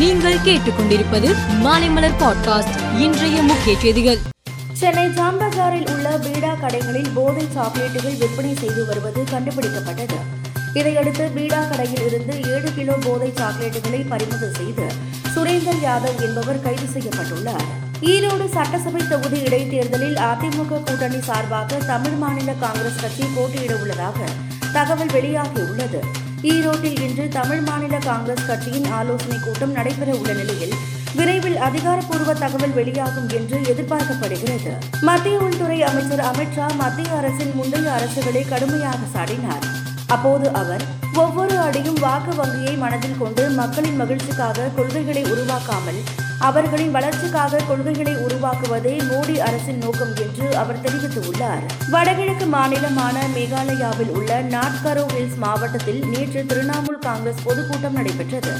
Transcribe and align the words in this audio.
நீங்கள் 0.00 0.36
கேட்டுக்கொண்டிருப்பது 0.38 1.28
மாலைமலர் 1.64 2.16
பாட்காஸ்ட் 2.18 2.98
இன்றைய 2.98 3.42
முக்கிய 3.42 3.78
செய்திகள். 3.78 4.18
சென்னை 4.72 5.06
ஜாம்பஜாரில் 5.08 5.92
உள்ள 5.92 6.18
பீடா 6.18 6.52
கடைகளில் 6.54 7.08
போதை 7.14 7.44
சாக்லேட்டுகள் 7.56 8.18
விற்பனை 8.18 8.54
செய்து 8.54 8.86
வருவது 8.86 9.24
கண்டுபிடிக்கப்பட்டது. 9.32 10.18
இதையடுத்து 10.74 11.30
பீடா 11.34 11.68
கடையில் 11.68 12.06
இருந்து 12.06 12.34
ஏழு 12.42 12.72
கிலோ 12.74 12.92
போதை 12.92 13.32
சாக்லேட்டுகளை 13.36 14.08
பறிமுதல் 14.08 14.54
செய்து 14.54 14.86
சுரேந்தர் 15.34 15.82
யாதவ் 15.86 16.20
என்பவர் 16.20 16.62
கைது 16.62 16.86
செய்யப்பட்டுள்ளார். 16.94 17.66
ஈரோடு 18.00 18.48
சட்டசபை 18.48 19.02
தொகுதி 19.08 19.40
இடைத்தேர்தலில் 19.40 20.14
அதிமுக 20.14 20.82
கூட்டணி 20.86 21.20
சார்பாக 21.20 21.74
தமிழ் 21.74 22.18
மாநில 22.22 22.52
காங்கிரஸ் 22.52 23.00
கட்சி 23.00 23.26
போட்டியிட 23.34 23.74
உள்ளதாக 23.74 24.18
தகவல் 24.72 25.14
வெளியாகியுள்ளது. 25.18 26.00
ஈரோட்டில் 26.42 27.00
இன்று 27.00 27.28
தமிழ் 27.28 27.60
மாநில 27.60 27.98
காங்கிரஸ் 27.98 28.46
கட்சியின் 28.46 28.90
ஆலோசனைக் 28.90 29.42
கூட்டம் 29.44 29.72
நடைபெற 29.72 30.14
உள்ள 30.14 30.32
நிலையில் 30.32 30.74
விரைவில் 31.14 31.56
அதிகாரப்பூர்வ 31.56 32.34
தகவல் 32.34 32.70
வெளியாகும் 32.70 33.28
என்று 33.28 33.58
எதிர்பார்க்கப்படுகிறது. 33.58 34.72
மத்திய 35.00 35.38
உள்துறை 35.38 35.82
அமைச்சர் 35.82 36.20
அமித்ஷா 36.20 36.74
மத்திய 36.76 37.16
அரசின் 37.16 37.54
முந்தைய 37.54 37.90
அரசுகளை 37.90 38.48
கடுமையாக 38.48 38.98
சாடினார். 39.14 39.66
அப்போது 40.06 40.52
அவர் 40.52 40.82
ஒவ்வொரு 41.14 41.58
அடியும் 41.58 41.98
வாக்கு 42.00 42.34
வங்கியை 42.34 42.76
மனதில் 42.76 43.18
கொண்டு 43.18 43.50
மக்களின் 43.50 44.00
மகிழ்ச்சிக்காக 44.00 44.74
கொள்கைகளை 44.74 45.24
உருவாக்காமல் 45.24 46.00
அவர்களின் 46.38 46.90
வளர்ச்சிக்காக 46.90 47.56
கொள்கைகளை 47.68 48.14
உருவாக்குவதே 48.14 48.98
மோடி 48.98 49.36
அரசின் 49.36 49.78
நோக்கம் 49.78 50.16
என்று 50.16 50.56
அவர் 50.56 50.80
தெரிவித்துள்ளார். 50.80 51.62
வடகிழக்கு 51.90 52.44
மாநிலமான 52.44 53.16
மேகாலயாவில் 53.34 54.10
உள்ள 54.10 54.42
நாட்கரோ 54.42 55.06
ஹில்ஸ் 55.06 55.36
மாவட்டத்தில் 55.36 56.04
நேற்று 56.06 56.42
திரிணாமுல் 56.42 56.98
காங்கிரஸ் 57.00 57.42
பொதுக்கூட்டம் 57.44 57.92
நடைபெற்றது. 57.92 58.52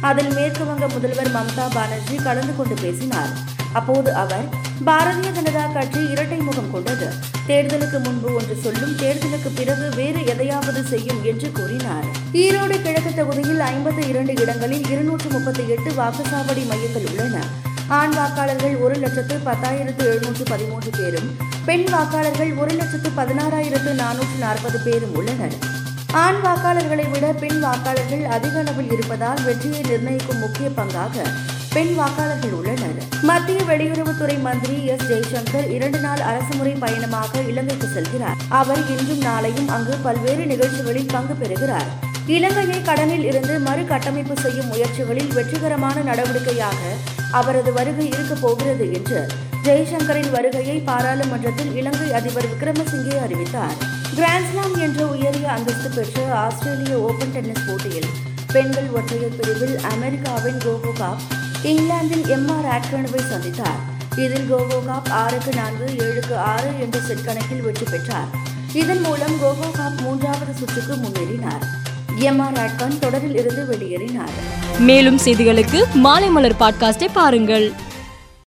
அதில் 0.00 0.32
மேற்கு 0.34 0.64
வங்க 0.64 0.88
முதல்வர் 0.88 1.34
மம்தா 1.34 1.74
பானர்ஜி 1.74 2.14
கலந்து 2.14 2.56
கொண்டு 2.56 2.74
பேசினார். 2.74 3.51
அப்போது 3.72 4.10
அவர் 4.22 4.46
பாரதிய 4.86 5.28
ஜனதா 5.36 5.72
கட்சி 5.72 6.00
இரட்டை 6.12 6.38
முகம் 6.38 6.70
கொண்டது. 6.70 7.08
தேர்தலுக்கு 7.48 7.98
முன்பு 8.04 8.28
ஒன்று 8.34 8.54
சொல்லும் 8.64 8.94
தேர்தலுக்கு 9.02 9.50
பிறகு 9.54 9.86
வேறு 9.96 10.20
எதையாவது 10.26 10.82
செய்யும் 10.84 11.24
என்று 11.24 11.52
கூறினார். 11.52 12.06
ஈரோடு 12.32 12.76
கிழக்கு 12.82 13.12
தொகுதியில் 13.14 13.62
ஐம்பத்தி 13.72 14.08
இரண்டு 14.08 14.34
இடங்களில் 14.36 14.88
இருநூற்று 14.90 15.30
முப்பத்தி 15.30 15.68
எட்டு 15.68 15.90
வாக்குச்சாவடி 15.90 16.64
மையங்கள் 16.70 17.06
உள்ளன. 17.10 17.44
ஆண் 17.88 18.12
வாக்காளர்கள் 18.12 18.76
ஒரு 18.80 18.94
லட்சத்து 18.94 19.36
பத்தாயிரத்து 19.46 20.04
எழுநூற்று 20.10 20.44
பதிமூன்று 20.50 20.90
பேரும் 20.98 21.30
பெண் 21.64 21.86
வாக்காளர்கள் 21.92 22.52
ஒரு 22.58 22.74
லட்சத்து 22.74 23.10
பதினாறாயிரத்து 23.16 23.92
நானூற்று 24.02 24.38
நாற்பது 24.38 24.78
பேரும் 24.78 25.14
உள்ளனர். 25.14 25.56
ஆண் 26.12 26.40
வாக்காளர்களை 26.44 27.10
விட 27.10 27.26
பெண் 27.32 27.64
வாக்காளர்கள் 27.64 28.24
அதிக 28.36 28.58
அளவில் 28.58 28.90
இருப்பதால் 28.90 29.42
வெற்றியை 29.44 29.80
நிர்ணயிக்கும் 29.80 30.38
முக்கிய 30.38 30.68
பங்காக 30.68 31.16
பெண் 31.72 31.94
வாக்காளர்கள் 31.98 32.52
உள்ளனர். 32.52 32.98
மத்திய 33.22 33.60
வெளியுறவுத்துறை 33.60 34.40
மந்திரி 34.40 34.84
எஸ் 34.84 35.02
ஜெய்சங்கர் 35.02 35.70
இரண்டு 35.70 35.98
நாள் 35.98 36.20
அரசுமுறை 36.20 36.72
பயணமாக 36.72 37.40
இலங்கைக்கு 37.40 37.86
செல்கிறார். 37.86 38.38
அவர் 38.48 38.82
இன்றும் 38.90 39.22
நாளையும் 39.22 39.68
அங்கு 39.68 39.96
பல்வேறு 39.96 40.46
நிகழ்ச்சிகளில் 40.46 41.06
பங்கு 41.06 41.34
பெறுகிறார். 41.34 41.86
இலங்கையை 42.26 42.82
கடனில் 42.82 43.24
இருந்து 43.24 43.58
மறுகட்டமைப்பு 43.58 44.40
செய்யும் 44.40 44.66
முயற்சிகளில் 44.66 45.34
வெற்றிகரமான 45.34 46.00
நடவடிக்கையாக 46.00 46.80
அவரது 47.30 47.72
வருகை 47.72 48.06
இருக்கப் 48.06 48.40
போகிறது 48.40 48.92
என்று 48.92 49.26
ஜெய்சங்கரின் 49.64 50.30
வருகையை 50.30 50.78
பாராளுமன்றத்தில் 50.78 51.76
இலங்கை 51.76 52.12
அதிபர் 52.12 52.50
விக்ரமசிங்கே 52.52 53.22
அறிவித்தார். 53.22 53.74
கிராண்ட்ஸ்லாம் 54.16 54.80
என்ற 54.80 55.06
உயரிய 55.06 55.50
அந்தஸ்து 55.50 55.90
பெற்ற 55.90 56.34
ஆஸ்திரேலிய 56.34 56.98
ஓபன் 56.98 57.32
டென்னிஸ் 57.32 57.66
போட்டியில் 57.66 58.10
பெண்கள் 58.52 58.88
ஒற்றையர் 58.94 59.36
பிரிவில் 59.36 59.78
அமெரிக்காவின் 59.78 60.58
கோகோகாப் 60.58 61.22
இங்கிலாந்தில் 61.62 62.28
எம் 62.28 62.48
ஆர் 62.48 62.64
ராட்கனுவை 62.64 63.20
சந்தித்தார். 63.20 63.80
இதில் 64.16 64.54
கோகோகாப் 64.54 65.08
ஆறுக்கு 65.10 65.54
நான்கு 65.54 65.84
ஏழுக்கு 65.84 66.34
ஆறு 66.34 66.70
என்ற 66.80 67.00
செட் 67.00 67.24
கணக்கில் 67.24 67.62
வெற்றி 67.62 67.84
பெற்றார். 67.90 68.28
இதன் 68.72 69.00
மூலம் 69.00 69.42
கோகோகாப் 69.42 70.00
மூன்றாவது 70.00 70.52
சுற்றுக்கு 70.54 70.94
முன்னேறினார். 70.94 71.64
எம் 72.16 72.38
ஆர் 72.38 72.58
ஆட்கான் 72.58 72.98
தொடரில் 72.98 73.36
இருந்து 73.36 73.66
வெளியேறினார். 73.70 74.30
மேலும் 74.78 75.18
செய்திகளுக்கு 75.18 75.92
மாலை 75.92 76.28
மலர் 76.28 76.56
பாட்காஸ்டை 76.60 77.08
பாருங்கள். 77.12 77.72